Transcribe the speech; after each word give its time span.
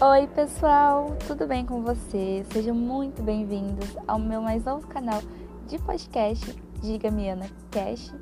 Oi, 0.00 0.28
pessoal, 0.28 1.16
tudo 1.26 1.44
bem 1.44 1.66
com 1.66 1.82
vocês? 1.82 2.46
Sejam 2.52 2.72
muito 2.72 3.20
bem-vindos 3.20 3.96
ao 4.06 4.16
meu 4.16 4.40
mais 4.40 4.64
novo 4.64 4.86
canal 4.86 5.20
de 5.66 5.76
podcast, 5.80 6.54
Diga-me 6.80 7.28
Ana 7.28 7.50
Cash. 7.72 8.14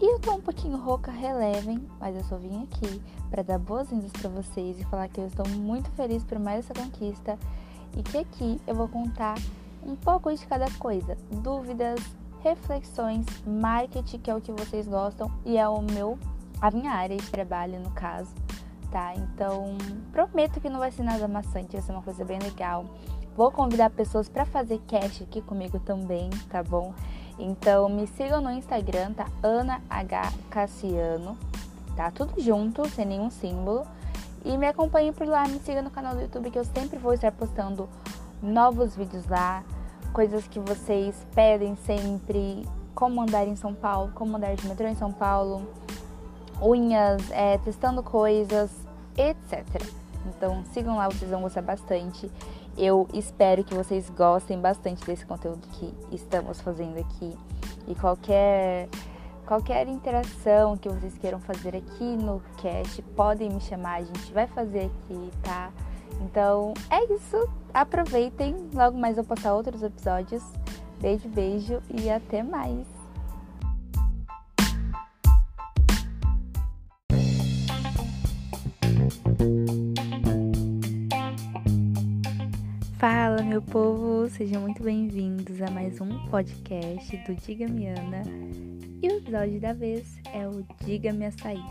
E 0.00 0.14
eu 0.14 0.20
tô 0.20 0.34
um 0.34 0.40
pouquinho 0.40 0.76
rouca, 0.76 1.10
relevem, 1.10 1.84
mas 1.98 2.14
eu 2.14 2.22
só 2.22 2.36
vim 2.36 2.62
aqui 2.62 3.02
para 3.28 3.42
dar 3.42 3.58
boas-vindas 3.58 4.12
para 4.12 4.30
vocês 4.30 4.78
e 4.78 4.84
falar 4.84 5.08
que 5.08 5.20
eu 5.20 5.26
estou 5.26 5.48
muito 5.48 5.90
feliz 5.96 6.22
por 6.22 6.38
mais 6.38 6.60
essa 6.60 6.80
conquista 6.80 7.36
e 7.96 8.02
que 8.04 8.18
aqui 8.18 8.60
eu 8.64 8.76
vou 8.76 8.86
contar 8.86 9.34
um 9.84 9.96
pouco 9.96 10.32
de 10.32 10.46
cada 10.46 10.70
coisa, 10.78 11.18
dúvidas, 11.42 11.98
reflexões, 12.44 13.26
marketing, 13.44 14.18
que 14.20 14.30
é 14.30 14.36
o 14.36 14.40
que 14.40 14.52
vocês 14.52 14.86
gostam 14.86 15.28
e 15.44 15.58
é 15.58 15.68
o 15.68 15.82
meu 15.82 16.16
a 16.60 16.70
minha 16.70 16.92
área 16.92 17.16
de 17.16 17.30
trabalho 17.30 17.80
no 17.80 17.90
caso, 17.90 18.32
tá? 18.90 19.14
Então, 19.14 19.76
prometo 20.12 20.60
que 20.60 20.68
não 20.68 20.78
vai 20.78 20.90
ser 20.90 21.02
nada 21.02 21.26
maçante, 21.28 21.72
vai 21.72 21.82
ser 21.82 21.92
uma 21.92 22.02
coisa 22.02 22.24
bem 22.24 22.38
legal. 22.38 22.84
Vou 23.36 23.50
convidar 23.52 23.90
pessoas 23.90 24.28
para 24.28 24.44
fazer 24.44 24.80
cast 24.86 25.22
aqui 25.22 25.40
comigo 25.40 25.78
também, 25.78 26.28
tá 26.48 26.62
bom? 26.62 26.92
Então, 27.38 27.88
me 27.88 28.06
sigam 28.06 28.40
no 28.40 28.50
Instagram, 28.50 29.12
tá? 29.12 29.26
Ana 29.42 29.80
H 29.88 30.32
Cassiano, 30.50 31.38
tá? 31.96 32.10
Tudo 32.10 32.40
junto, 32.40 32.88
sem 32.88 33.06
nenhum 33.06 33.30
símbolo. 33.30 33.86
E 34.44 34.56
me 34.56 34.66
acompanhem 34.66 35.12
por 35.12 35.26
lá, 35.26 35.46
me 35.46 35.58
siga 35.60 35.82
no 35.82 35.90
canal 35.90 36.14
do 36.14 36.22
YouTube 36.22 36.50
que 36.50 36.58
eu 36.58 36.64
sempre 36.64 36.98
vou 36.98 37.12
estar 37.12 37.30
postando 37.30 37.88
novos 38.42 38.96
vídeos 38.96 39.26
lá, 39.26 39.62
coisas 40.12 40.46
que 40.48 40.58
vocês 40.58 41.14
pedem 41.34 41.76
sempre, 41.76 42.66
como 42.94 43.20
andar 43.20 43.46
em 43.46 43.56
São 43.56 43.74
Paulo, 43.74 44.10
como 44.14 44.36
andar 44.36 44.54
de 44.54 44.66
metrô 44.66 44.88
em 44.88 44.94
São 44.94 45.12
Paulo, 45.12 45.68
unhas, 46.62 47.30
é, 47.30 47.58
testando 47.58 48.02
coisas, 48.02 48.70
etc. 49.16 49.64
Então 50.26 50.64
sigam 50.72 50.96
lá, 50.96 51.08
vocês 51.08 51.30
vão 51.30 51.42
gostar 51.42 51.62
bastante. 51.62 52.30
Eu 52.76 53.08
espero 53.12 53.64
que 53.64 53.74
vocês 53.74 54.08
gostem 54.10 54.60
bastante 54.60 55.04
desse 55.04 55.26
conteúdo 55.26 55.66
que 55.72 55.92
estamos 56.12 56.60
fazendo 56.60 56.98
aqui. 56.98 57.36
E 57.86 57.94
qualquer 57.94 58.88
qualquer 59.46 59.88
interação 59.88 60.76
que 60.76 60.88
vocês 60.88 61.16
queiram 61.18 61.40
fazer 61.40 61.74
aqui 61.74 62.04
no 62.04 62.42
cast, 62.58 63.00
podem 63.16 63.48
me 63.48 63.60
chamar, 63.62 63.94
a 63.94 64.04
gente 64.04 64.30
vai 64.32 64.46
fazer 64.46 64.90
aqui, 64.90 65.30
tá? 65.42 65.72
Então 66.20 66.74
é 66.90 67.04
isso. 67.12 67.48
Aproveitem. 67.72 68.54
Logo 68.74 68.98
mais 68.98 69.16
eu 69.16 69.24
postar 69.24 69.54
outros 69.54 69.82
episódios. 69.82 70.42
Beijo, 71.00 71.28
beijo 71.28 71.82
e 71.90 72.10
até 72.10 72.42
mais. 72.42 72.97
Meu 83.58 83.62
povo! 83.62 84.30
Sejam 84.30 84.62
muito 84.62 84.84
bem-vindos 84.84 85.60
a 85.60 85.68
mais 85.68 86.00
um 86.00 86.28
podcast 86.28 87.16
do 87.26 87.34
Diga-me 87.34 87.88
Ana. 87.88 88.22
E 89.02 89.08
o 89.08 89.16
episódio 89.16 89.60
da 89.60 89.72
vez 89.72 90.20
é 90.32 90.46
o 90.46 90.64
Diga-me 90.84 91.26
Açaí. 91.26 91.64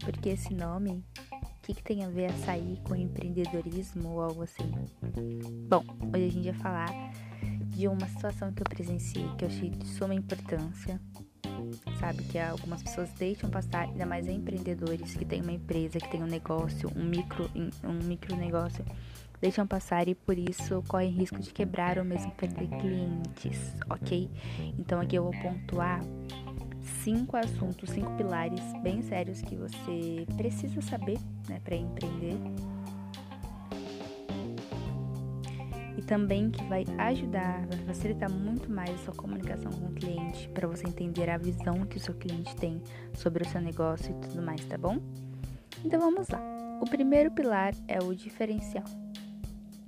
Porque 0.00 0.30
esse 0.30 0.52
nome, 0.52 1.04
o 1.32 1.62
que, 1.62 1.74
que 1.74 1.82
tem 1.84 2.04
a 2.04 2.08
ver 2.08 2.32
açaí 2.32 2.80
com 2.82 2.96
empreendedorismo 2.96 4.14
ou 4.14 4.20
algo 4.20 4.42
assim? 4.42 4.68
Bom, 5.68 5.84
hoje 6.12 6.26
a 6.26 6.28
gente 6.28 6.50
vai 6.50 6.60
falar 6.60 7.12
de 7.68 7.86
uma 7.86 8.08
situação 8.08 8.52
que 8.52 8.62
eu 8.62 8.66
presenciei 8.68 9.28
que 9.38 9.44
eu 9.44 9.48
achei 9.48 9.70
de 9.70 9.86
suma 9.86 10.14
importância. 10.14 11.00
Sabe 12.00 12.24
que 12.24 12.36
algumas 12.36 12.82
pessoas 12.82 13.10
deixam 13.12 13.48
passar, 13.48 13.82
ainda 13.82 14.04
mais 14.04 14.26
empreendedores 14.26 15.14
que 15.14 15.24
têm 15.24 15.40
uma 15.40 15.52
empresa, 15.52 16.00
que 16.00 16.10
tem 16.10 16.22
um 16.22 16.26
negócio, 16.26 16.90
um 16.96 17.04
micro, 17.04 17.48
um 17.84 18.04
micro 18.04 18.34
negócio 18.34 18.84
deixam 19.40 19.66
passar 19.66 20.08
e 20.08 20.14
por 20.14 20.38
isso 20.38 20.82
correm 20.88 21.10
risco 21.10 21.38
de 21.38 21.52
quebrar 21.52 21.98
ou 21.98 22.04
mesmo 22.04 22.30
perder 22.32 22.68
clientes, 22.68 23.74
ok? 23.88 24.30
Então 24.78 25.00
aqui 25.00 25.16
eu 25.16 25.24
vou 25.24 25.32
pontuar 25.42 26.00
cinco 27.02 27.36
assuntos, 27.36 27.90
cinco 27.90 28.10
pilares 28.16 28.60
bem 28.82 29.02
sérios 29.02 29.42
que 29.42 29.56
você 29.56 30.26
precisa 30.36 30.80
saber, 30.80 31.18
né, 31.48 31.60
para 31.62 31.76
empreender. 31.76 32.36
E 35.96 36.02
também 36.02 36.50
que 36.50 36.62
vai 36.64 36.84
ajudar, 36.98 37.66
vai 37.66 37.78
facilitar 37.86 38.30
muito 38.30 38.70
mais 38.70 38.90
a 38.90 38.98
sua 38.98 39.14
comunicação 39.14 39.72
com 39.72 39.86
o 39.86 39.92
cliente, 39.92 40.48
para 40.50 40.68
você 40.68 40.86
entender 40.86 41.30
a 41.30 41.38
visão 41.38 41.86
que 41.86 41.96
o 41.96 42.00
seu 42.00 42.14
cliente 42.14 42.54
tem 42.56 42.82
sobre 43.14 43.44
o 43.44 43.48
seu 43.48 43.60
negócio 43.60 44.14
e 44.14 44.28
tudo 44.28 44.42
mais, 44.42 44.62
tá 44.66 44.76
bom? 44.76 44.98
Então 45.84 45.98
vamos 45.98 46.28
lá. 46.28 46.40
O 46.82 46.84
primeiro 46.84 47.30
pilar 47.30 47.72
é 47.88 47.98
o 47.98 48.14
diferencial 48.14 48.84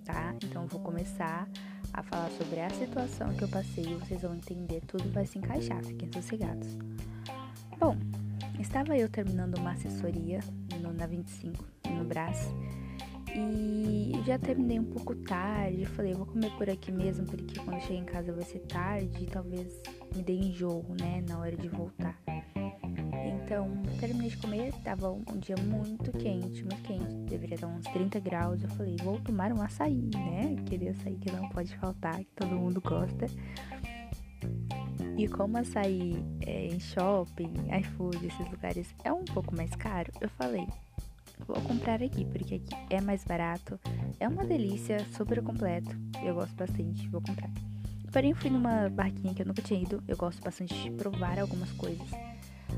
tá? 0.09 0.35
Então 0.43 0.63
eu 0.63 0.69
vou 0.69 0.81
começar 0.81 1.47
a 1.93 2.03
falar 2.03 2.31
sobre 2.31 2.61
a 2.61 2.71
situação 2.71 3.35
que 3.35 3.45
eu 3.45 3.49
passei 3.49 3.85
e 3.85 3.95
vocês 3.95 4.23
vão 4.23 4.35
entender, 4.35 4.81
tudo 4.87 5.09
vai 5.13 5.27
se 5.27 5.39
encaixar, 5.39 5.85
fiquem 5.85 6.11
sossegados. 6.13 6.77
Bom, 7.79 7.97
estava 8.59 8.97
eu 8.97 9.09
terminando 9.09 9.59
uma 9.59 9.73
assessoria 9.73 10.41
no, 10.81 10.93
na 10.93 11.07
25, 11.07 11.65
no 11.91 12.05
Brás, 12.05 12.49
e 13.35 14.13
já 14.25 14.39
terminei 14.39 14.81
um 14.81 14.85
pouco 14.85 15.15
tarde, 15.15 15.85
falei, 15.85 16.15
vou 16.15 16.27
comer 16.27 16.51
por 16.53 16.69
aqui 16.69 16.91
mesmo, 16.91 17.27
porque 17.27 17.61
quando 17.61 17.81
chegar 17.83 18.01
em 18.01 18.05
casa 18.05 18.33
vai 18.33 18.45
ser 18.45 18.61
tarde 18.61 19.25
e 19.25 19.27
talvez 19.27 19.81
me 20.17 20.23
dê 20.23 20.33
enjoo, 20.33 20.85
né, 20.99 21.23
na 21.29 21.39
hora 21.39 21.57
de 21.57 21.69
voltar. 21.69 22.19
Então, 23.49 23.81
terminei 23.99 24.29
de 24.29 24.37
comer, 24.37 24.75
tava 24.85 25.11
um 25.11 25.39
dia 25.39 25.57
muito 25.57 26.13
quente, 26.13 26.63
muito 26.65 26.83
quente, 26.83 27.15
deveria 27.31 27.55
estar 27.55 27.67
uns 27.67 27.85
30 27.85 28.21
graus. 28.21 28.63
Eu 28.63 28.69
falei, 28.69 28.95
vou 29.03 29.19
tomar 29.21 29.55
um 29.55 29.63
açaí, 29.63 30.11
né? 30.15 30.55
Aquele 30.61 30.91
açaí 30.91 31.17
que 31.17 31.33
não 31.33 31.49
pode 31.49 31.75
faltar, 31.79 32.19
que 32.19 32.31
todo 32.37 32.51
mundo 32.51 32.79
gosta. 32.79 33.25
E 35.17 35.27
como 35.29 35.57
açaí 35.57 36.23
é, 36.47 36.67
em 36.67 36.79
shopping, 36.79 37.55
iFood, 37.81 38.27
esses 38.27 38.51
lugares 38.51 38.95
é 39.03 39.11
um 39.11 39.25
pouco 39.25 39.57
mais 39.57 39.75
caro, 39.77 40.13
eu 40.21 40.29
falei, 40.29 40.69
vou 41.47 41.59
comprar 41.63 42.03
aqui, 42.03 42.27
porque 42.27 42.57
aqui 42.57 42.75
é 42.91 43.01
mais 43.01 43.25
barato, 43.25 43.81
é 44.21 44.29
uma 44.29 44.45
delícia, 44.45 44.99
super 45.17 45.43
completo, 45.43 45.97
eu 46.23 46.35
gosto 46.35 46.55
bastante, 46.55 47.09
vou 47.09 47.23
comprar. 47.23 47.51
Porém, 48.13 48.35
fui 48.35 48.51
numa 48.51 48.91
barquinha 48.91 49.33
que 49.33 49.41
eu 49.41 49.47
nunca 49.47 49.63
tinha 49.63 49.81
ido, 49.81 50.05
eu 50.07 50.19
gosto 50.19 50.43
bastante 50.43 50.75
de 50.75 50.91
provar 50.91 51.39
algumas 51.39 51.73
coisas 51.73 52.09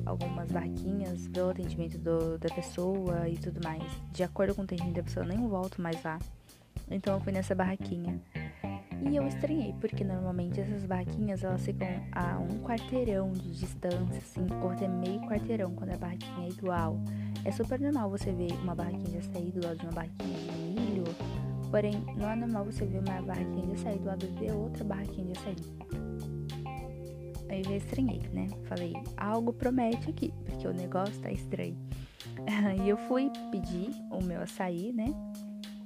algumas 0.04 0.50
barquinhas, 0.50 1.26
ver 1.26 1.42
o 1.42 1.50
atendimento 1.50 1.98
do, 1.98 2.38
da 2.38 2.48
pessoa 2.54 3.28
e 3.28 3.36
tudo 3.36 3.60
mais. 3.62 3.82
De 4.12 4.22
acordo 4.22 4.54
com 4.54 4.62
o 4.62 4.64
atendimento 4.64 4.96
da 4.96 5.02
pessoa, 5.02 5.24
eu 5.24 5.28
nem 5.28 5.48
volto 5.48 5.80
mais 5.80 6.02
lá. 6.02 6.18
Então 6.90 7.14
eu 7.14 7.20
fui 7.20 7.32
nessa 7.32 7.54
barraquinha. 7.54 8.20
E 9.02 9.16
eu 9.16 9.26
estranhei, 9.26 9.74
porque 9.80 10.04
normalmente 10.04 10.60
essas 10.60 10.84
barraquinhas 10.84 11.42
elas 11.42 11.64
ficam 11.64 11.88
a 12.12 12.38
um 12.38 12.62
quarteirão 12.62 13.32
de 13.32 13.58
distância, 13.58 14.18
assim, 14.18 14.46
ou 14.62 14.70
até 14.70 14.86
meio 14.86 15.20
quarteirão 15.22 15.74
quando 15.74 15.94
a 15.94 15.96
barraquinha 15.96 16.46
é 16.46 16.50
igual. 16.50 16.98
É 17.44 17.50
super 17.50 17.80
normal 17.80 18.10
você 18.10 18.30
ver 18.30 18.52
uma 18.62 18.74
barraquinha 18.74 19.04
de 19.04 19.18
açaí 19.18 19.50
do 19.50 19.64
lado 19.64 19.78
de 19.78 19.86
uma 19.86 19.92
barraquinha 19.92 20.38
de 20.38 20.80
milho, 20.80 21.04
porém 21.70 22.04
não 22.16 22.30
é 22.30 22.36
normal 22.36 22.66
você 22.66 22.84
ver 22.84 22.98
uma 22.98 23.22
barraquinha 23.22 23.66
de 23.66 23.72
açaí 23.72 23.98
do 23.98 24.04
lado 24.04 24.26
de 24.26 24.52
outra 24.52 24.84
barraquinha 24.84 25.32
de 25.32 25.38
açaí. 25.38 25.99
Aí 27.50 27.58
eu 27.58 27.64
já 27.64 27.76
estranhei, 27.76 28.22
né? 28.32 28.46
Falei, 28.68 28.94
algo 29.16 29.52
promete 29.52 30.08
aqui, 30.08 30.32
porque 30.46 30.66
o 30.68 30.72
negócio 30.72 31.20
tá 31.20 31.30
estranho. 31.30 31.76
E 32.84 32.88
eu 32.88 32.96
fui 32.96 33.30
pedir 33.50 33.90
o 34.10 34.22
meu 34.22 34.40
açaí, 34.40 34.92
né? 34.92 35.12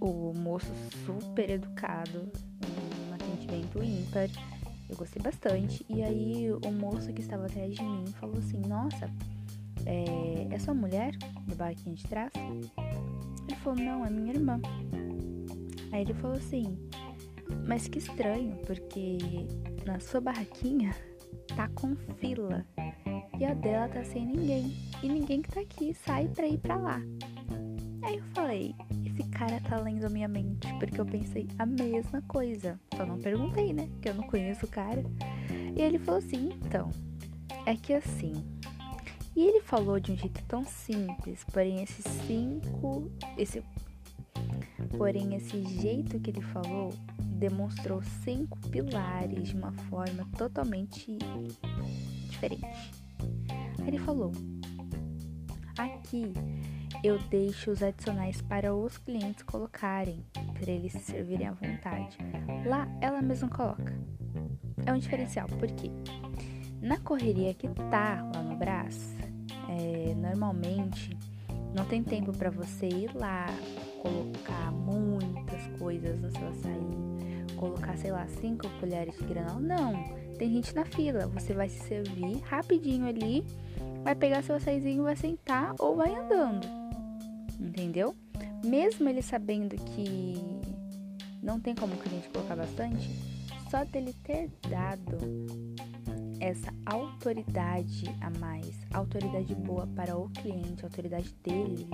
O 0.00 0.32
moço 0.34 0.72
super 1.06 1.50
educado, 1.50 2.30
um 3.10 3.14
atendimento 3.14 3.82
ímpar. 3.82 4.28
Eu 4.88 4.96
gostei 4.96 5.22
bastante. 5.22 5.84
E 5.88 6.02
aí 6.02 6.52
o 6.52 6.70
moço 6.70 7.12
que 7.12 7.22
estava 7.22 7.46
atrás 7.46 7.74
de 7.74 7.82
mim 7.82 8.04
falou 8.20 8.38
assim, 8.38 8.60
nossa, 8.68 9.10
é, 9.86 10.54
é 10.54 10.58
sua 10.58 10.74
mulher 10.74 11.16
do 11.46 11.56
barquinho 11.56 11.96
de 11.96 12.04
trás? 12.04 12.30
Ele 13.48 13.56
falou, 13.56 13.78
não, 13.78 14.04
é 14.04 14.10
minha 14.10 14.34
irmã. 14.34 14.60
Aí 15.90 16.02
ele 16.02 16.14
falou 16.14 16.36
assim, 16.36 16.76
mas 17.66 17.88
que 17.88 17.98
estranho, 17.98 18.56
porque 18.66 19.18
na 19.86 19.98
sua 19.98 20.20
barraquinha 20.20 20.94
tá 21.54 21.68
com 21.68 21.94
fila 22.18 22.66
e 23.38 23.44
a 23.44 23.54
dela 23.54 23.88
tá 23.88 24.04
sem 24.04 24.26
ninguém. 24.26 24.76
E 25.02 25.08
ninguém 25.08 25.42
que 25.42 25.50
tá 25.50 25.60
aqui 25.60 25.94
sai 25.94 26.28
pra 26.28 26.46
ir 26.46 26.58
pra 26.58 26.76
lá. 26.76 27.00
Aí 28.02 28.16
eu 28.16 28.24
falei, 28.34 28.74
esse 29.04 29.22
cara 29.30 29.60
tá 29.60 29.80
lendo 29.80 30.04
a 30.04 30.10
minha 30.10 30.28
mente, 30.28 30.72
porque 30.78 31.00
eu 31.00 31.06
pensei 31.06 31.48
a 31.58 31.64
mesma 31.64 32.20
coisa. 32.22 32.78
Só 32.96 33.06
não 33.06 33.18
perguntei, 33.18 33.72
né? 33.72 33.88
Porque 33.92 34.08
eu 34.10 34.14
não 34.14 34.24
conheço 34.24 34.66
o 34.66 34.68
cara. 34.68 35.02
E 35.76 35.80
ele 35.80 35.98
falou 35.98 36.18
assim, 36.18 36.50
então, 36.64 36.90
é 37.66 37.74
que 37.74 37.94
assim. 37.94 38.32
E 39.34 39.42
ele 39.42 39.60
falou 39.60 39.98
de 39.98 40.12
um 40.12 40.16
jeito 40.16 40.44
tão 40.44 40.64
simples, 40.64 41.44
porém 41.44 41.82
esses 41.82 42.04
cinco. 42.26 43.10
Esse, 43.36 43.62
porém, 44.96 45.34
esse 45.34 45.62
jeito 45.80 46.18
que 46.20 46.30
ele 46.30 46.40
falou 46.40 46.90
demonstrou 47.18 48.02
cinco 48.22 48.58
pilares 48.68 49.48
de 49.48 49.56
uma 49.56 49.72
forma 49.72 50.26
totalmente 50.36 51.18
diferente. 52.28 52.92
Ele 53.86 53.98
falou: 53.98 54.32
Aqui 55.78 56.32
eu 57.02 57.18
deixo 57.28 57.70
os 57.70 57.82
adicionais 57.82 58.40
para 58.40 58.74
os 58.74 58.96
clientes 58.98 59.42
colocarem, 59.42 60.24
para 60.58 60.70
eles 60.70 60.92
se 60.92 61.00
servirem 61.00 61.48
à 61.48 61.52
vontade. 61.52 62.16
Lá 62.66 62.88
ela 63.00 63.20
mesma 63.20 63.48
coloca. 63.48 63.92
É 64.86 64.92
um 64.92 64.98
diferencial, 64.98 65.46
por 65.48 65.70
quê? 65.72 65.90
Na 66.80 66.98
correria 66.98 67.54
que 67.54 67.68
tá 67.90 68.30
lá 68.34 68.42
no 68.42 68.56
Brás, 68.56 69.14
é, 69.68 70.14
normalmente 70.14 71.16
não 71.74 71.84
tem 71.84 72.02
tempo 72.02 72.32
para 72.32 72.50
você 72.50 72.86
ir 72.86 73.14
lá 73.14 73.46
colocar 74.04 74.70
muitas 74.70 75.66
coisas 75.78 76.20
no 76.20 76.30
seu 76.30 76.46
açaí, 76.48 77.56
colocar, 77.56 77.96
sei 77.96 78.12
lá, 78.12 78.26
cinco 78.40 78.68
colheres 78.78 79.16
de 79.16 79.24
granola. 79.24 79.60
Não, 79.60 80.04
tem 80.36 80.52
gente 80.52 80.74
na 80.74 80.84
fila. 80.84 81.26
Você 81.28 81.54
vai 81.54 81.70
se 81.70 81.80
servir 81.84 82.38
rapidinho 82.42 83.06
ali, 83.06 83.42
vai 84.02 84.14
pegar 84.14 84.42
seu 84.42 84.56
açaizinho, 84.56 85.04
vai 85.04 85.16
sentar 85.16 85.74
ou 85.78 85.96
vai 85.96 86.14
andando. 86.14 86.66
Entendeu? 87.58 88.14
Mesmo 88.62 89.08
ele 89.08 89.22
sabendo 89.22 89.74
que 89.76 90.34
não 91.42 91.58
tem 91.58 91.74
como 91.74 91.94
o 91.94 91.98
cliente 91.98 92.28
colocar 92.28 92.56
bastante, 92.56 93.08
só 93.70 93.84
dele 93.84 94.14
ter 94.22 94.50
dado 94.68 95.18
essa 96.40 96.72
autoridade 96.84 98.04
a 98.20 98.30
mais, 98.38 98.86
autoridade 98.92 99.54
boa 99.54 99.86
para 99.86 100.16
o 100.16 100.28
cliente, 100.30 100.84
autoridade 100.84 101.34
dele, 101.42 101.86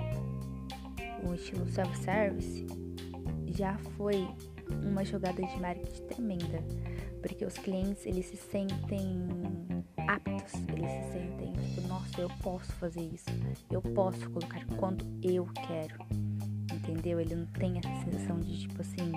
o 1.24 1.34
estilo 1.34 1.68
self-service, 1.68 2.66
já 3.46 3.76
foi 3.96 4.26
uma 4.84 5.04
jogada 5.04 5.42
de 5.42 5.60
marketing 5.60 6.02
tremenda, 6.06 6.64
porque 7.20 7.44
os 7.44 7.54
clientes 7.54 8.06
eles 8.06 8.26
se 8.26 8.36
sentem 8.36 9.28
aptos, 10.08 10.54
eles 10.68 10.90
se 10.90 11.12
sentem 11.12 11.52
tipo, 11.52 11.86
nossa, 11.88 12.20
eu 12.20 12.28
posso 12.42 12.72
fazer 12.72 13.02
isso, 13.02 13.26
eu 13.70 13.82
posso 13.82 14.28
colocar 14.30 14.64
quanto 14.76 15.06
eu 15.22 15.46
quero, 15.46 15.98
entendeu? 16.72 17.20
Ele 17.20 17.34
não 17.34 17.46
tem 17.46 17.78
essa 17.78 18.04
sensação 18.04 18.40
de 18.40 18.60
tipo 18.60 18.80
assim, 18.80 19.12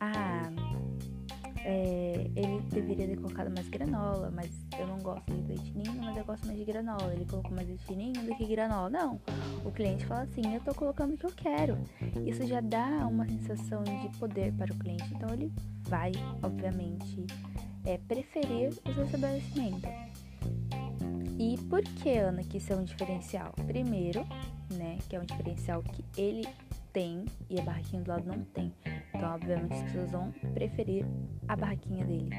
ah, 0.00 0.50
é, 1.64 2.30
ele 2.34 2.60
deveria 2.70 3.06
ter 3.06 3.16
colocado 3.16 3.52
mais 3.54 3.68
granola, 3.68 4.30
mas 4.30 4.50
eu 4.78 4.86
não 4.86 4.98
gosto 4.98 5.32
de 5.32 5.42
leite 5.46 5.72
ninho, 5.76 5.94
mas 6.02 6.16
eu 6.16 6.24
gosto 6.24 6.46
mais 6.46 6.58
de 6.58 6.64
granola. 6.64 7.12
Ele 7.14 7.24
colocou 7.24 7.52
mais 7.52 7.68
leite 7.68 7.94
ninho 7.94 8.22
do 8.24 8.34
que 8.34 8.46
granola. 8.46 8.90
Não, 8.90 9.20
o 9.64 9.70
cliente 9.70 10.04
fala 10.06 10.22
assim, 10.22 10.54
eu 10.54 10.60
tô 10.60 10.74
colocando 10.74 11.14
o 11.14 11.16
que 11.16 11.26
eu 11.26 11.32
quero. 11.32 11.78
Isso 12.26 12.46
já 12.46 12.60
dá 12.60 13.06
uma 13.06 13.26
sensação 13.26 13.82
de 13.84 14.08
poder 14.18 14.52
para 14.54 14.72
o 14.72 14.76
cliente. 14.76 15.04
Então 15.14 15.32
ele 15.32 15.52
vai, 15.82 16.12
obviamente, 16.42 17.26
é, 17.84 17.98
preferir 17.98 18.70
o 18.84 18.94
seu 18.94 19.04
estabelecimento. 19.04 19.88
E 21.38 21.56
por 21.68 21.82
que, 21.82 22.10
Ana, 22.10 22.42
que 22.42 22.58
isso 22.58 22.72
é 22.72 22.76
um 22.76 22.84
diferencial? 22.84 23.52
Primeiro, 23.66 24.24
né, 24.72 24.98
que 25.08 25.16
é 25.16 25.20
um 25.20 25.24
diferencial 25.24 25.82
que 25.82 26.04
ele 26.20 26.46
tem 26.92 27.24
e 27.48 27.58
a 27.60 27.62
barraquinha 27.62 28.02
do 28.02 28.08
lado 28.08 28.26
não 28.26 28.44
tem. 28.44 28.72
Então, 29.14 29.34
obviamente, 29.34 29.74
as 29.74 29.82
pessoas 29.82 30.10
vão 30.10 30.32
preferir 30.54 31.04
a 31.48 31.56
barraquinha 31.56 32.04
dele. 32.04 32.30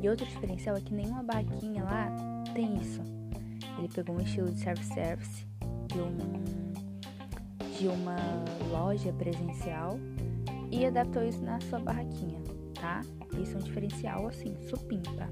E 0.00 0.08
outro 0.08 0.26
diferencial 0.26 0.76
é 0.76 0.80
que 0.80 0.92
nenhuma 0.94 1.22
barraquinha 1.22 1.84
lá 1.84 2.08
tem 2.54 2.76
isso. 2.76 3.00
Ele 3.78 3.88
pegou 3.88 4.16
um 4.16 4.20
estilo 4.20 4.50
de 4.50 4.60
service-service 4.60 5.46
de, 5.86 6.00
um, 6.00 6.18
de 7.78 7.88
uma 7.88 8.16
loja 8.70 9.12
presencial 9.12 9.98
e 10.70 10.86
adaptou 10.86 11.22
isso 11.22 11.42
na 11.42 11.60
sua 11.60 11.78
barraquinha, 11.78 12.40
tá? 12.74 13.00
Isso 13.40 13.56
é 13.56 13.60
um 13.60 13.62
diferencial 13.62 14.26
assim, 14.26 14.54
supimpa. 14.68 15.28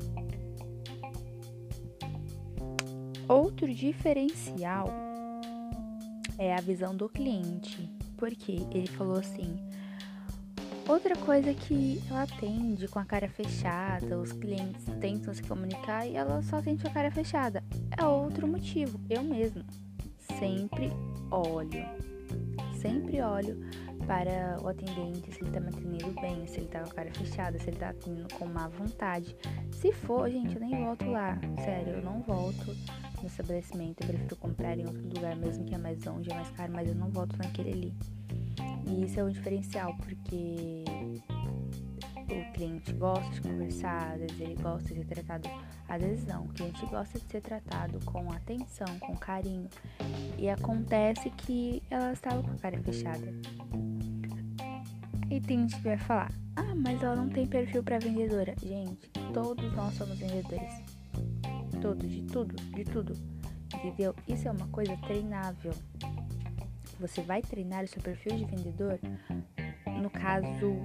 Outro 3.29 3.73
diferencial 3.73 4.88
é 6.38 6.55
a 6.55 6.61
visão 6.61 6.97
do 6.97 7.08
cliente, 7.08 7.88
porque 8.20 8.64
ele 8.70 8.87
falou 8.87 9.19
assim: 9.19 9.58
Outra 10.87 11.17
coisa 11.17 11.55
que 11.55 12.02
ela 12.08 12.22
atende 12.25 12.87
com 12.87 12.99
a 12.99 13.05
cara 13.05 13.28
fechada, 13.28 14.19
os 14.19 14.32
clientes 14.32 14.84
tentam 15.00 15.32
se 15.32 15.43
comunicar 15.43 16.06
e 16.06 16.17
ela 16.17 16.43
só 16.43 16.56
atende 16.56 16.82
com 16.82 16.88
a 16.88 16.93
cara 16.93 17.11
fechada. 17.11 17.64
É 17.96 18.05
outro 18.05 18.46
motivo. 18.46 19.00
Eu 19.08 19.22
mesma 19.22 19.64
sempre 20.38 20.93
olho, 21.31 21.87
sempre 22.81 23.20
olho 23.20 23.58
para 24.06 24.58
o 24.62 24.69
atendente, 24.69 25.32
se 25.32 25.43
ele 25.43 25.50
tá 25.52 25.61
me 25.61 25.69
atendendo 25.69 26.20
bem, 26.20 26.46
se 26.46 26.58
ele 26.58 26.69
tá 26.69 26.81
com 26.81 26.90
a 26.90 26.94
cara 26.94 27.11
fechada, 27.14 27.58
se 27.58 27.69
ele 27.69 27.76
tá 27.76 27.90
atendendo 27.90 28.34
com 28.34 28.46
má 28.46 28.69
vontade. 28.69 29.37
Se 29.70 29.93
for, 29.93 30.28
gente, 30.28 30.55
eu 30.55 30.61
nem 30.61 30.84
volto 30.84 31.08
lá. 31.08 31.38
Sério, 31.64 31.94
eu 31.94 32.02
não 32.02 32.20
volto 32.23 32.76
no 33.22 33.28
estabelecimento. 33.28 34.02
Eu 34.02 34.08
prefiro 34.08 34.37
comprar 34.37 34.78
em 34.78 34.87
outro 34.87 35.02
lugar, 35.02 35.37
mesmo 35.37 35.64
que 35.64 35.75
é 35.75 35.78
mais 35.78 36.02
longe, 36.05 36.31
é 36.31 36.34
mais 36.34 36.50
caro, 36.50 36.72
mas 36.72 36.88
eu 36.88 36.94
não 36.94 37.11
volto 37.11 37.37
naquele 37.37 37.70
ali. 37.72 37.94
E 38.87 39.05
isso 39.05 39.20
é 39.20 39.25
um 39.25 39.31
diferencial, 39.31 39.94
porque 39.99 40.84
o 42.28 42.52
cliente 42.52 42.93
gosta 42.93 43.31
de 43.32 43.40
conversar, 43.40 44.12
às 44.12 44.20
vezes 44.20 44.40
ele 44.40 44.55
gosta 44.56 44.94
de 44.94 44.94
ser 44.94 45.05
tratado, 45.05 45.49
às 45.88 46.00
vezes 46.00 46.26
não, 46.26 46.44
o 46.44 46.49
cliente 46.49 46.87
gosta 46.87 47.19
de 47.19 47.25
ser 47.26 47.40
tratado 47.40 47.99
com 48.05 48.32
atenção, 48.32 48.99
com 49.00 49.17
carinho. 49.17 49.69
E 50.38 50.49
acontece 50.49 51.31
que 51.31 51.82
ela 51.90 52.12
estava 52.12 52.43
com 52.43 52.50
a 52.50 52.56
cara 52.56 52.78
fechada. 52.82 53.32
E 55.31 55.40
tem 55.40 55.61
gente 55.61 55.76
que 55.76 55.82
vai 55.82 55.99
falar: 55.99 56.32
"Ah, 56.56 56.75
mas 56.75 57.02
ela 57.02 57.16
não 57.16 57.28
tem 57.28 57.46
perfil 57.46 57.82
para 57.82 57.99
vendedora". 57.99 58.55
Gente, 58.61 59.08
todos 59.32 59.73
nós 59.75 59.94
somos 59.94 60.19
vendedores. 60.19 61.00
Todos, 61.81 62.11
de 62.11 62.23
tudo, 62.23 62.55
de 62.75 62.85
tudo. 62.85 63.15
Entendeu? 63.75 64.15
Isso 64.29 64.49
é 64.49 64.50
uma 64.50 64.69
coisa 64.69 64.97
treinável 64.99 65.73
você 67.00 67.23
vai 67.23 67.41
treinar 67.41 67.82
o 67.82 67.88
seu 67.88 68.03
perfil 68.03 68.37
de 68.37 68.44
vendedor, 68.44 69.00
no 70.03 70.11
caso, 70.11 70.77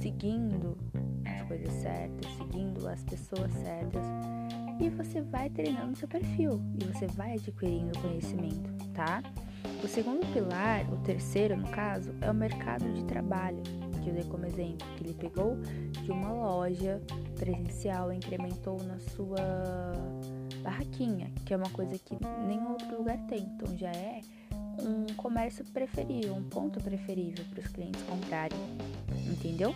seguindo 0.00 0.76
as 1.24 1.42
coisas 1.42 1.72
certas, 1.74 2.32
seguindo 2.36 2.88
as 2.88 3.04
pessoas 3.04 3.52
certas, 3.52 4.04
e 4.80 4.88
você 4.90 5.22
vai 5.22 5.48
treinando 5.48 5.96
seu 5.96 6.08
perfil 6.08 6.60
e 6.80 6.84
você 6.86 7.06
vai 7.06 7.34
adquirindo 7.34 7.96
conhecimento, 8.00 8.68
tá? 8.92 9.22
O 9.82 9.86
segundo 9.86 10.26
pilar, 10.32 10.92
o 10.92 10.96
terceiro 10.98 11.56
no 11.56 11.68
caso, 11.68 12.12
é 12.20 12.28
o 12.28 12.34
mercado 12.34 12.92
de 12.92 13.04
trabalho, 13.04 13.62
que 14.02 14.10
eu 14.10 14.14
dei 14.14 14.24
como 14.24 14.44
exemplo, 14.46 14.86
que 14.96 15.04
ele 15.04 15.14
pegou 15.14 15.56
de 16.02 16.10
uma 16.10 16.32
loja 16.32 17.00
presencial 17.36 18.12
incrementou 18.12 18.82
na 18.82 18.98
sua 18.98 19.36
barraquinha, 20.62 21.30
que 21.44 21.54
é 21.54 21.56
uma 21.56 21.70
coisa 21.70 21.98
que 21.98 22.16
nenhum 22.46 22.72
outro 22.72 22.98
lugar 22.98 23.18
tem. 23.26 23.40
Então 23.40 23.76
já 23.76 23.90
é 23.90 24.20
um 24.80 25.06
comércio 25.14 25.64
preferível, 25.66 26.34
um 26.34 26.44
ponto 26.44 26.80
preferível 26.82 27.44
para 27.50 27.60
os 27.60 27.68
clientes 27.68 28.02
comprarem, 28.02 28.58
entendeu? 29.30 29.74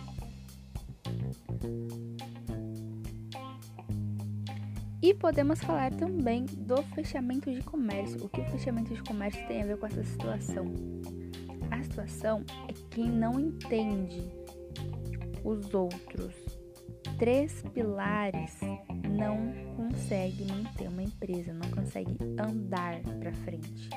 E 5.01 5.13
podemos 5.13 5.59
falar 5.61 5.93
também 5.93 6.45
do 6.45 6.81
fechamento 6.83 7.51
de 7.53 7.61
comércio. 7.61 8.25
O 8.25 8.29
que 8.29 8.41
o 8.41 8.45
fechamento 8.45 8.93
de 8.93 9.01
comércio 9.03 9.45
tem 9.47 9.61
a 9.61 9.65
ver 9.65 9.77
com 9.77 9.85
essa 9.85 10.03
situação? 10.03 10.65
A 11.71 11.83
situação 11.83 12.43
é 12.67 12.73
quem 12.89 13.09
não 13.09 13.39
entende 13.39 14.31
os 15.43 15.73
outros 15.73 16.33
três 17.17 17.63
pilares 17.73 18.59
não 19.09 19.51
consegue 19.75 20.45
manter 20.45 20.87
uma 20.87 21.03
empresa, 21.03 21.53
não 21.53 21.69
consegue 21.71 22.15
andar 22.39 23.01
para 23.19 23.33
frente 23.33 23.89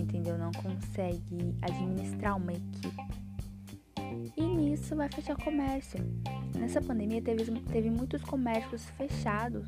entendeu? 0.00 0.38
Não 0.38 0.52
consegue 0.52 1.54
administrar 1.62 2.36
uma 2.36 2.52
equipe. 2.52 3.16
E 4.36 4.42
nisso 4.42 4.94
vai 4.94 5.08
fechar 5.08 5.36
comércio. 5.36 5.98
Nessa 6.56 6.80
pandemia 6.80 7.20
teve, 7.22 7.50
teve 7.62 7.90
muitos 7.90 8.22
comércios 8.22 8.84
fechados 8.90 9.64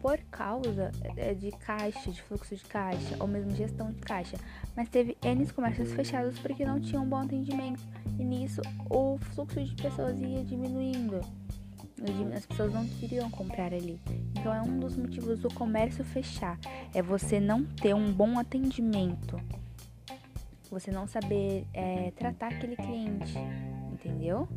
por 0.00 0.18
causa 0.30 0.90
é, 1.16 1.34
de 1.34 1.50
caixa, 1.52 2.10
de 2.10 2.22
fluxo 2.22 2.54
de 2.54 2.64
caixa, 2.64 3.16
ou 3.18 3.26
mesmo 3.26 3.54
gestão 3.54 3.90
de 3.90 4.00
caixa. 4.00 4.36
Mas 4.76 4.88
teve 4.88 5.16
N 5.22 5.46
comércios 5.52 5.92
fechados 5.92 6.38
porque 6.38 6.64
não 6.64 6.80
tinham 6.80 7.06
bom 7.06 7.18
atendimento. 7.18 7.82
E 8.18 8.24
nisso 8.24 8.60
o 8.90 9.18
fluxo 9.18 9.62
de 9.62 9.74
pessoas 9.74 10.18
ia 10.20 10.44
diminuindo. 10.44 11.20
As 12.36 12.46
pessoas 12.46 12.72
não 12.72 12.86
queriam 12.86 13.28
comprar 13.30 13.72
ali. 13.74 14.00
Então 14.30 14.54
é 14.54 14.62
um 14.62 14.78
dos 14.78 14.96
motivos 14.96 15.40
do 15.40 15.52
comércio 15.52 16.04
fechar. 16.04 16.58
É 16.94 17.02
você 17.02 17.40
não 17.40 17.64
ter 17.64 17.94
um 17.94 18.12
bom 18.12 18.38
atendimento 18.38 19.36
você 20.70 20.90
não 20.90 21.06
saber 21.06 21.66
é, 21.72 22.12
tratar 22.12 22.48
aquele 22.48 22.76
cliente, 22.76 23.34
entendeu? 23.92 24.48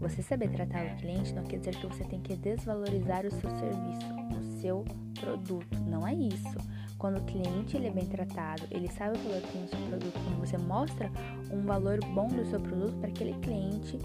Você 0.00 0.22
saber 0.22 0.50
tratar 0.50 0.86
o 0.86 0.96
cliente 0.96 1.34
não 1.34 1.44
quer 1.44 1.58
dizer 1.58 1.76
que 1.76 1.86
você 1.86 2.04
tem 2.04 2.20
que 2.20 2.36
desvalorizar 2.36 3.26
o 3.26 3.30
seu 3.30 3.50
serviço, 3.50 4.06
o 4.38 4.60
seu 4.60 4.84
produto. 5.18 5.78
Não 5.86 6.06
é 6.06 6.14
isso. 6.14 6.56
Quando 6.98 7.18
o 7.18 7.24
cliente 7.24 7.76
ele 7.76 7.86
é 7.86 7.90
bem 7.90 8.06
tratado, 8.06 8.64
ele 8.70 8.88
sabe 8.88 9.16
o 9.16 9.22
valor 9.22 9.40
que 9.42 9.52
tem 9.52 9.62
no 9.62 9.68
seu 9.68 9.78
produto, 9.88 10.12
quando 10.12 10.40
você 10.40 10.58
mostra 10.58 11.10
um 11.52 11.62
valor 11.62 12.00
bom 12.12 12.26
do 12.26 12.44
seu 12.46 12.60
produto 12.60 12.94
para 12.98 13.08
aquele 13.08 13.34
cliente, 13.34 13.98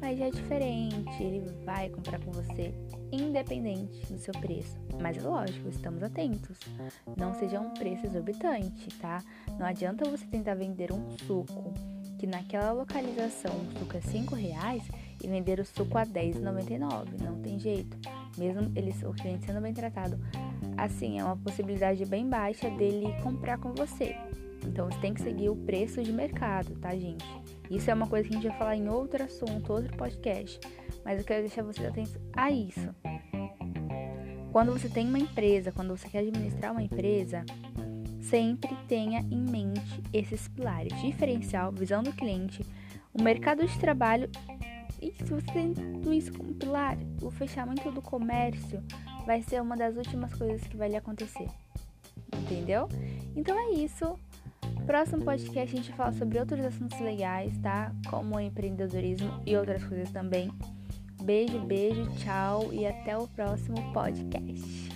mas 0.00 0.18
já 0.18 0.26
é 0.26 0.30
diferente, 0.30 1.22
ele 1.22 1.50
vai 1.64 1.88
comprar 1.88 2.20
com 2.20 2.30
você 2.32 2.74
independente 3.10 4.12
do 4.12 4.18
seu 4.18 4.34
preço. 4.34 4.78
Mas 5.00 5.16
é 5.16 5.22
lógico, 5.22 5.68
estamos 5.70 6.02
atentos. 6.02 6.58
Não 7.16 7.32
seja 7.34 7.58
um 7.58 7.70
preço 7.70 8.06
exorbitante, 8.06 8.88
tá? 8.98 9.22
Não 9.58 9.64
adianta 9.64 10.08
você 10.08 10.26
tentar 10.26 10.54
vender 10.54 10.92
um 10.92 11.10
suco 11.26 11.72
que 12.18 12.26
naquela 12.26 12.72
localização 12.72 13.52
o 13.56 13.78
suco 13.78 13.96
é 13.96 14.00
5 14.02 14.34
reais 14.34 14.82
e 15.24 15.28
vender 15.28 15.58
o 15.58 15.64
suco 15.64 15.96
a 15.96 16.02
R$10,99. 16.02 17.20
Não 17.20 17.40
tem 17.40 17.58
jeito. 17.58 17.96
Mesmo 18.36 18.70
ele, 18.76 18.94
o 19.04 19.12
cliente 19.12 19.46
sendo 19.46 19.60
bem 19.60 19.72
tratado, 19.72 20.18
assim, 20.76 21.18
é 21.18 21.24
uma 21.24 21.36
possibilidade 21.36 22.04
bem 22.04 22.28
baixa 22.28 22.68
dele 22.70 23.14
comprar 23.22 23.58
com 23.58 23.72
você. 23.72 24.16
Então 24.66 24.90
você 24.90 24.98
tem 24.98 25.14
que 25.14 25.22
seguir 25.22 25.48
o 25.48 25.56
preço 25.56 26.02
de 26.02 26.12
mercado, 26.12 26.74
tá, 26.76 26.94
gente? 26.94 27.24
Isso 27.70 27.90
é 27.90 27.94
uma 27.94 28.06
coisa 28.06 28.28
que 28.28 28.34
a 28.34 28.38
gente 28.38 28.48
vai 28.48 28.58
falar 28.58 28.76
em 28.76 28.88
outro 28.88 29.22
assunto, 29.22 29.72
outro 29.72 29.96
podcast. 29.96 30.58
Mas 31.04 31.18
eu 31.18 31.24
quero 31.24 31.42
deixar 31.42 31.62
vocês 31.62 31.86
atentos 31.86 32.16
a 32.32 32.50
isso. 32.50 32.94
Quando 34.52 34.72
você 34.72 34.88
tem 34.88 35.08
uma 35.08 35.18
empresa, 35.18 35.72
quando 35.72 35.96
você 35.96 36.08
quer 36.08 36.20
administrar 36.20 36.72
uma 36.72 36.82
empresa, 36.82 37.44
sempre 38.20 38.74
tenha 38.88 39.20
em 39.20 39.40
mente 39.50 40.02
esses 40.12 40.48
pilares: 40.48 40.98
diferencial, 41.00 41.72
visão 41.72 42.02
do 42.02 42.12
cliente, 42.12 42.64
o 43.12 43.22
mercado 43.22 43.66
de 43.66 43.78
trabalho. 43.78 44.30
E 45.04 45.12
se 45.12 45.24
você 45.24 45.52
tem 45.52 45.74
tudo 45.74 46.14
isso 46.14 46.32
como 46.32 46.54
pilar, 46.54 46.96
o 47.20 47.30
fechamento 47.30 47.90
do 47.90 48.00
comércio 48.00 48.82
vai 49.26 49.42
ser 49.42 49.60
uma 49.60 49.76
das 49.76 49.94
últimas 49.98 50.32
coisas 50.32 50.66
que 50.66 50.78
vai 50.78 50.88
lhe 50.88 50.96
acontecer. 50.96 51.46
Entendeu? 52.34 52.88
Então 53.36 53.54
é 53.58 53.74
isso. 53.74 54.18
Próximo 54.86 55.22
podcast 55.22 55.74
a 55.74 55.76
gente 55.76 55.92
fala 55.92 56.12
sobre 56.14 56.38
outros 56.38 56.64
assuntos 56.64 56.98
legais, 57.00 57.54
tá? 57.58 57.94
Como 58.08 58.40
empreendedorismo 58.40 59.42
e 59.44 59.54
outras 59.54 59.84
coisas 59.84 60.10
também. 60.10 60.50
Beijo, 61.22 61.58
beijo, 61.60 62.10
tchau 62.16 62.72
e 62.72 62.86
até 62.86 63.14
o 63.16 63.28
próximo 63.28 63.76
podcast. 63.92 64.88